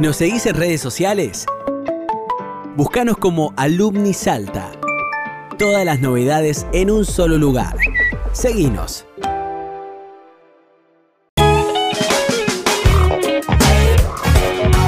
[0.00, 1.46] ¿Nos seguís en redes sociales?
[2.74, 4.72] Búscanos como Alumni Salta.
[5.56, 7.76] Todas las novedades en un solo lugar.
[8.32, 9.06] Seguinos.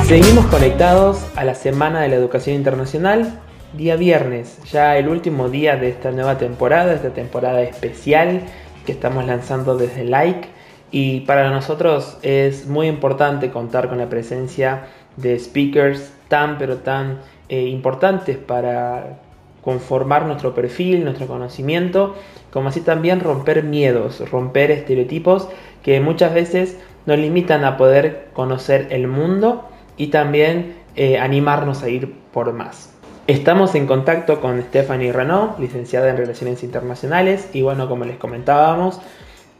[0.06, 3.38] Seguimos conectados a la Semana de la Educación Internacional,
[3.74, 8.42] día viernes, ya el último día de esta nueva temporada, esta temporada especial
[8.84, 10.55] que estamos lanzando desde Like.
[10.90, 17.20] Y para nosotros es muy importante contar con la presencia de speakers tan pero tan
[17.48, 19.18] eh, importantes para
[19.62, 22.14] conformar nuestro perfil, nuestro conocimiento,
[22.52, 25.48] como así también romper miedos, romper estereotipos
[25.82, 31.88] que muchas veces nos limitan a poder conocer el mundo y también eh, animarnos a
[31.88, 32.92] ir por más.
[33.26, 39.00] Estamos en contacto con Stephanie Renault, licenciada en Relaciones Internacionales y bueno, como les comentábamos,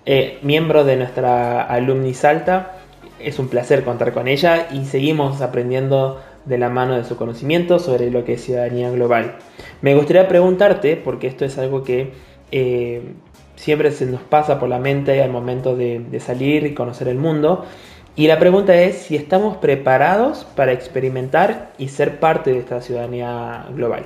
[0.06, 2.73] eh, miembro de nuestra Alumni Salta.
[3.19, 7.78] Es un placer contar con ella y seguimos aprendiendo de la mano de su conocimiento
[7.78, 9.36] sobre lo que es ciudadanía global.
[9.83, 12.12] Me gustaría preguntarte, porque esto es algo que
[12.53, 13.03] eh,
[13.56, 17.19] siempre se nos pasa por la mente al momento de, de salir y conocer el
[17.19, 17.64] mundo,
[18.14, 23.67] y la pregunta es si estamos preparados para experimentar y ser parte de esta ciudadanía
[23.75, 24.05] global.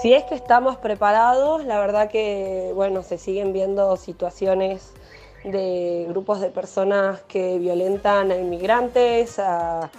[0.00, 4.92] Si es que estamos preparados, la verdad que bueno, se siguen viendo situaciones
[5.50, 9.90] de grupos de personas que violentan a inmigrantes, a,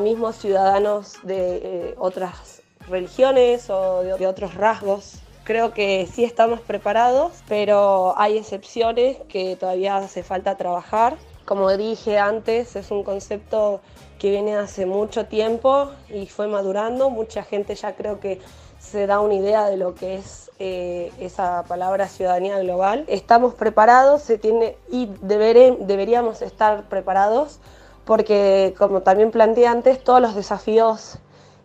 [0.00, 5.18] mismos ciudadanos de eh, otras religiones o de, de otros rasgos.
[5.44, 11.16] Creo que sí estamos preparados, pero hay excepciones que todavía hace falta trabajar.
[11.44, 13.80] Como dije antes, es un concepto
[14.20, 17.10] que viene hace mucho tiempo y fue madurando.
[17.10, 18.40] Mucha gente ya creo que
[18.82, 23.04] se da una idea de lo que es eh, esa palabra ciudadanía global.
[23.06, 27.60] Estamos preparados se tiene, y deberíamos estar preparados
[28.04, 31.18] porque, como también planteé antes, todos los desafíos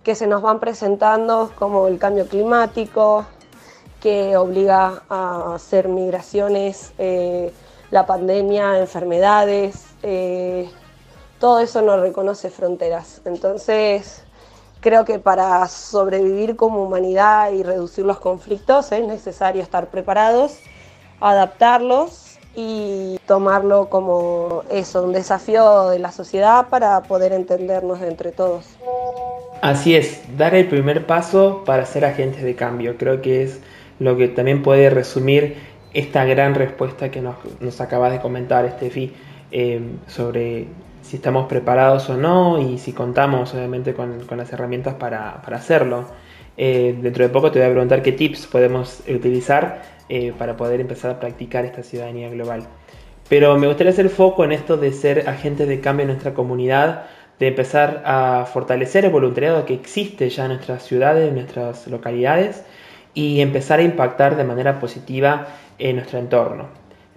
[0.04, 3.26] que se nos van presentando, como el cambio climático,
[4.00, 7.52] que obliga a hacer migraciones, eh,
[7.90, 10.70] la pandemia, enfermedades, eh,
[11.40, 13.22] todo eso no reconoce fronteras.
[13.26, 14.24] Entonces,
[14.88, 20.60] creo que para sobrevivir como humanidad y reducir los conflictos es necesario estar preparados,
[21.20, 28.78] adaptarlos y tomarlo como eso, un desafío de la sociedad para poder entendernos entre todos.
[29.62, 32.98] Así es, dar el primer paso para ser agentes de cambio.
[32.98, 33.60] Creo que es
[34.00, 35.58] lo que también puede resumir
[35.94, 39.14] esta gran respuesta que nos, acabas de comentar, Steffi,
[39.52, 40.68] eh, sobre
[41.08, 46.06] si estamos preparados o no y si contamos obviamente con, las herramientas para, para hacerlo.
[46.58, 50.82] Eh, dentro de poco te voy a preguntar qué tips podemos utilizar eh, para poder
[50.82, 52.68] empezar a practicar esta ciudadanía global.
[53.30, 57.06] Pero me gustaría hacer foco en esto de ser agentes de cambio en nuestra comunidad,
[57.40, 62.64] de empezar a fortalecer el voluntariado que existe ya en nuestras ciudades, en nuestras localidades
[63.14, 65.48] y empezar a impactar de manera positiva
[65.80, 66.68] en nuestro entorno.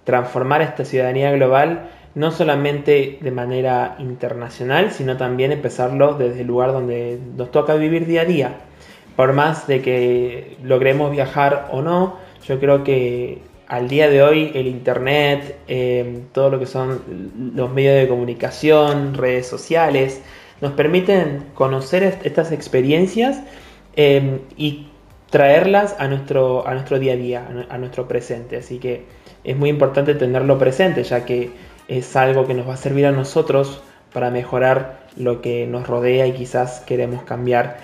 [0.04, 6.72] Transformar esta ciudadanía global no solamente de manera internacional, sino también empezarlo desde el lugar
[6.72, 8.56] donde nos toca vivir día a día.
[9.16, 12.16] Por más de que logremos viajar o no,
[12.46, 13.38] yo creo que
[13.68, 17.00] al día de hoy el Internet, eh, todo lo que son
[17.54, 20.20] los medios de comunicación, redes sociales,
[20.60, 23.40] nos permiten conocer estas experiencias
[23.94, 24.88] eh, y
[25.30, 28.56] traerlas a nuestro, a nuestro día a día, a nuestro presente.
[28.56, 29.04] Así que
[29.44, 31.50] es muy importante tenerlo presente, ya que
[31.90, 36.26] es algo que nos va a servir a nosotros para mejorar lo que nos rodea
[36.28, 37.78] y quizás queremos cambiar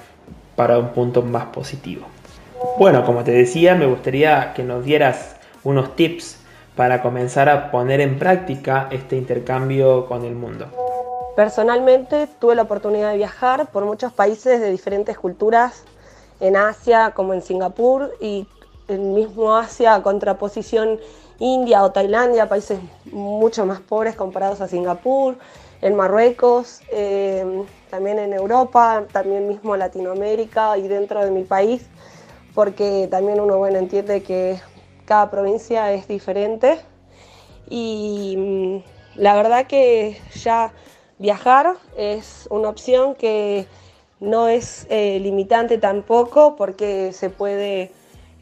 [0.54, 2.06] para un punto más positivo.
[2.78, 6.38] Bueno, como te decía, me gustaría que nos dieras unos tips
[6.76, 10.66] para comenzar a poner en práctica este intercambio con el mundo.
[11.34, 15.82] Personalmente tuve la oportunidad de viajar por muchos países de diferentes culturas,
[16.38, 18.46] en Asia como en Singapur y
[18.88, 21.00] en mismo Asia a contraposición
[21.38, 22.78] India o Tailandia, países
[23.12, 25.36] mucho más pobres comparados a Singapur,
[25.82, 31.86] en Marruecos, eh, también en Europa, también mismo Latinoamérica y dentro de mi país,
[32.54, 34.58] porque también uno bueno, entiende que
[35.04, 36.78] cada provincia es diferente.
[37.68, 40.72] Y mm, la verdad que ya
[41.18, 43.66] viajar es una opción que
[44.20, 47.92] no es eh, limitante tampoco porque se puede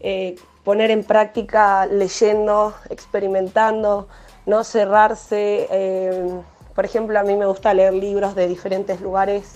[0.01, 4.09] eh, poner en práctica leyendo, experimentando,
[4.47, 5.69] no cerrarse.
[5.71, 6.41] Eh,
[6.75, 9.55] por ejemplo, a mí me gusta leer libros de diferentes lugares,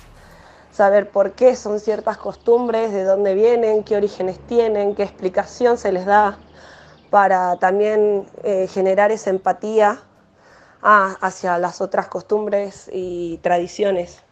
[0.71, 5.91] saber por qué son ciertas costumbres, de dónde vienen, qué orígenes tienen, qué explicación se
[5.91, 6.39] les da,
[7.11, 10.03] para también eh, generar esa empatía
[10.83, 14.23] ah, hacia las otras costumbres y tradiciones.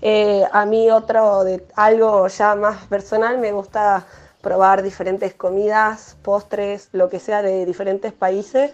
[0.00, 1.44] Eh, a mí otro,
[1.74, 4.06] algo ya más personal, me gusta
[4.40, 8.72] probar diferentes comidas, postres, lo que sea de diferentes países,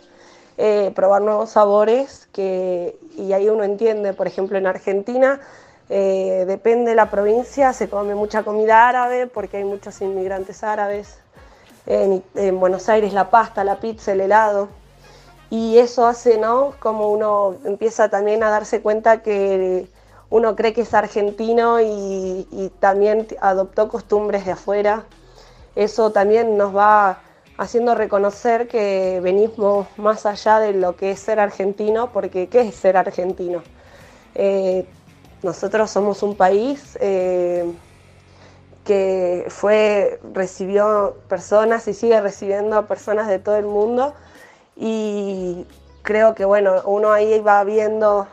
[0.56, 5.40] eh, probar nuevos sabores que, y ahí uno entiende, por ejemplo en Argentina,
[5.88, 11.18] eh, depende de la provincia, se come mucha comida árabe porque hay muchos inmigrantes árabes,
[11.86, 14.68] en, en Buenos Aires la pasta, la pizza, el helado,
[15.50, 16.74] y eso hace, ¿no?
[16.80, 19.86] Como uno empieza también a darse cuenta que
[20.30, 25.04] uno cree que es argentino y, también adoptó costumbres de afuera.
[25.76, 27.18] Eso también nos va
[27.56, 32.74] haciendo reconocer que venimos más allá de lo que es ser argentino, porque ¿qué es
[32.74, 33.62] ser argentino?
[34.34, 34.86] Eh,
[35.42, 37.70] nosotros somos un país eh,
[38.84, 44.14] que fue, recibió personas y sigue recibiendo personas de todo el mundo
[44.76, 45.66] y
[46.02, 48.26] creo que bueno, uno ahí va viendo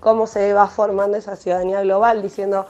[0.00, 2.66] cómo se va formando esa ciudadanía global, diciendo,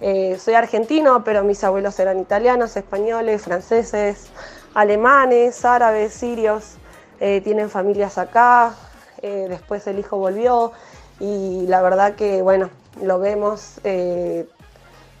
[0.00, 4.28] eh, soy argentino, pero mis abuelos eran italianos, españoles, franceses,
[4.74, 6.76] alemanes, árabes, sirios,
[7.20, 8.74] eh, tienen familias acá,
[9.22, 10.72] eh, después el hijo volvió
[11.18, 12.70] y la verdad que, bueno,
[13.02, 13.80] lo vemos,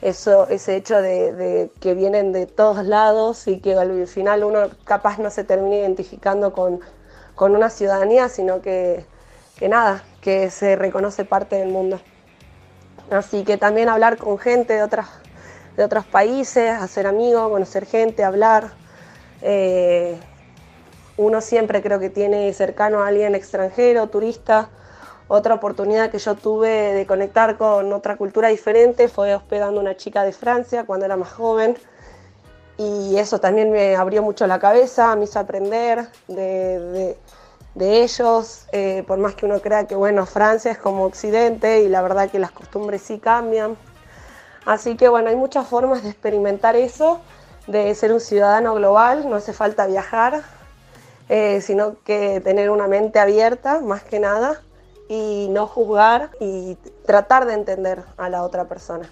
[0.02, 5.18] eso, ese hecho de, que vienen de todos lados y que al final uno capaz
[5.18, 6.80] no se termina identificando con,
[7.34, 9.04] con una ciudadanía, sino que
[9.60, 12.00] que nada, que se reconoce parte del mundo.
[13.10, 15.08] Así que también hablar con gente de, otras,
[15.76, 18.70] de otros países, hacer amigos, conocer gente, hablar.
[19.42, 20.18] Eh,
[21.16, 24.68] uno siempre creo que tiene cercano a alguien extranjero, turista.
[25.28, 29.96] Otra oportunidad que yo tuve de conectar con otra cultura diferente fue hospedando a una
[29.96, 31.76] chica de Francia cuando era más joven.
[32.78, 37.18] Y eso también me abrió mucho la cabeza, me hizo aprender de de
[37.80, 42.02] ellos, eh, por más que uno crea que bueno, Francia es como Occidente y la
[42.02, 43.76] verdad que las costumbres sí cambian.
[44.66, 47.20] Así que bueno, hay muchas formas de experimentar eso,
[47.66, 50.42] de ser un ciudadano global, no hace falta viajar,
[51.28, 54.60] eh, sino que tener una mente abierta más que nada
[55.08, 59.08] y no juzgar y tratar de entender a la otra persona.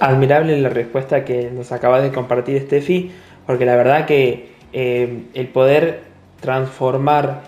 [0.00, 3.12] Admirable la respuesta que nos acaba de compartir Steffi,
[3.46, 6.02] porque la verdad que eh, el poder
[6.40, 7.42] transformar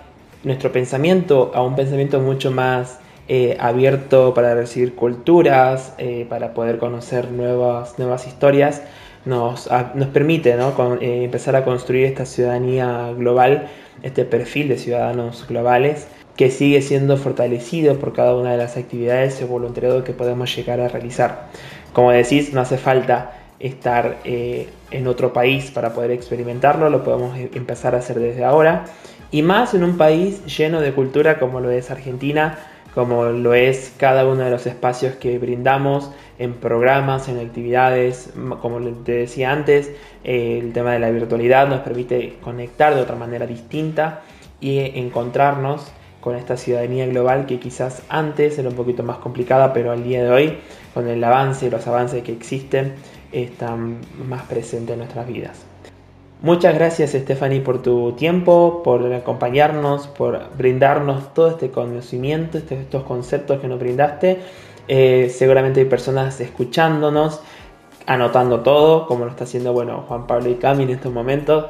[0.45, 2.99] nuestro pensamiento a un pensamiento mucho más
[3.29, 8.83] eh, abierto para recibir culturas, eh, para poder conocer nuevas, nuevas historias,
[9.25, 13.69] nos, nos permite eh, empezar a construir esta ciudadanía global,
[14.03, 19.41] este perfil de ciudadanos globales que sigue siendo fortalecido por cada una de las actividades
[19.43, 21.49] o voluntariado que podemos llegar a realizar.
[21.93, 27.95] Como decís, no hace falta estar en otro país para poder experimentarlo, lo podemos empezar
[27.95, 28.87] a hacer desde ahora
[29.31, 32.59] y más en un país lleno de cultura como lo es Argentina,
[32.95, 38.81] como lo es cada uno de los espacios que brindamos en programas, en actividades, como
[39.05, 39.93] te decía antes,
[40.25, 44.23] el tema de la virtualidad nos permite conectar de otra manera distinta
[44.61, 49.93] y encontrarnos con esta ciudadanía global que quizás antes era un poquito más complicada, pero
[49.93, 50.59] al día de hoy,
[50.93, 52.95] con el avance y los avances que existen,
[53.33, 53.99] están
[54.29, 55.70] más presentes en nuestras vidas.
[56.43, 63.03] Muchas gracias Stephanie por tu tiempo, por acompañarnos, por brindarnos todo este conocimiento, este, estos
[63.05, 64.41] conceptos que nos brindaste.
[64.89, 67.43] Eh, seguramente hay personas escuchándonos,
[68.07, 71.67] anotando todo, como lo está haciendo bueno, Juan Pablo y Cami en estos momentos.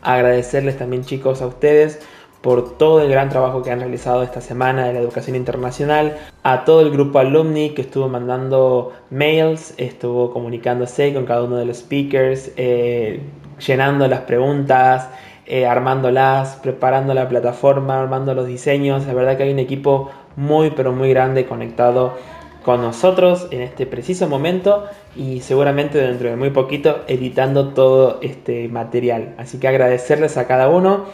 [0.00, 2.00] Agradecerles también chicos a ustedes
[2.40, 6.64] por todo el gran trabajo que han realizado esta semana de la educación internacional, a
[6.64, 11.78] todo el grupo alumni que estuvo mandando mails, estuvo comunicándose con cada uno de los
[11.78, 13.20] speakers, eh,
[13.58, 15.08] llenando las preguntas,
[15.46, 19.06] eh, armándolas, preparando la plataforma, armando los diseños.
[19.06, 22.16] La verdad que hay un equipo muy pero muy grande conectado
[22.64, 24.84] con nosotros en este preciso momento
[25.16, 29.34] y seguramente dentro de muy poquito editando todo este material.
[29.38, 31.06] Así que agradecerles a cada uno.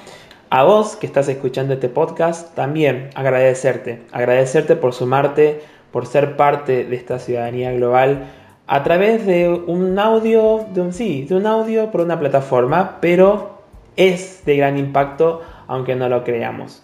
[0.51, 4.03] A vos que estás escuchando este podcast, también agradecerte.
[4.13, 8.25] Agradecerte por sumarte, por ser parte de esta ciudadanía global
[8.67, 13.59] a través de un audio, de un, sí, de un audio por una plataforma, pero
[13.97, 16.83] es de gran impacto aunque no lo creamos.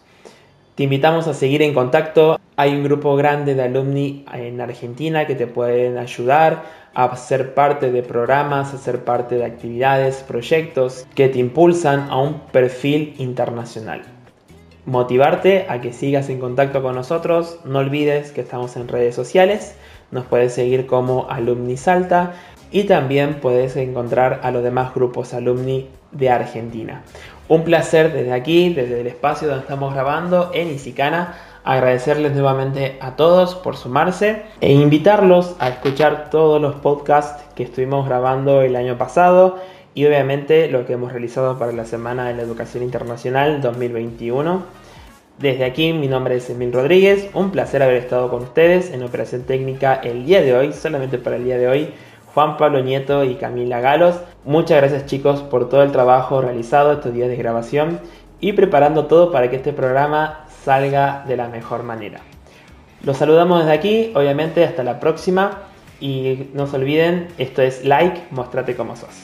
[0.75, 2.39] Te invitamos a seguir en contacto.
[2.57, 6.63] Hay un grupo grande de alumni en Argentina que te pueden ayudar
[6.95, 12.21] a ser parte de programas, a ser parte de actividades, proyectos que te impulsan a
[12.21, 14.03] un perfil internacional.
[14.87, 17.61] Motivarte a que sigas en contacto con nosotros.
[17.65, 19.77] No olvides que estamos en redes sociales
[20.11, 22.35] nos puedes seguir como Alumni Salta
[22.71, 27.03] y también puedes encontrar a los demás grupos alumni de Argentina.
[27.49, 33.17] Un placer desde aquí, desde el espacio donde estamos grabando en Isicana, agradecerles nuevamente a
[33.17, 38.97] todos por sumarse e invitarlos a escuchar todos los podcasts que estuvimos grabando el año
[38.97, 39.59] pasado
[39.95, 44.63] y obviamente lo que hemos realizado para la Semana de la Educación Internacional 2021.
[45.41, 49.45] Desde aquí, mi nombre es Emil Rodríguez, un placer haber estado con ustedes en Operación
[49.45, 51.95] Técnica el día de hoy, solamente para el día de hoy,
[52.35, 54.17] Juan Pablo Nieto y Camila Galos.
[54.45, 58.01] Muchas gracias chicos por todo el trabajo realizado estos días de grabación
[58.39, 62.21] y preparando todo para que este programa salga de la mejor manera.
[63.03, 65.63] Los saludamos desde aquí, obviamente hasta la próxima
[66.01, 69.17] y no se olviden, esto es like, mostrate como sos.